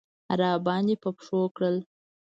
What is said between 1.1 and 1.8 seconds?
پښو کړل.